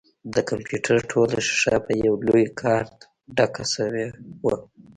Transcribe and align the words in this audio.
د 0.33 0.35
کمپيوټر 0.49 0.97
ټوله 1.11 1.35
ښيښه 1.45 1.77
په 1.85 1.91
يوه 2.05 2.19
لوى 2.27 2.45
کارت 2.61 2.95
ډکه 3.37 3.63
سوې 3.75 4.05
وه. 4.45 4.55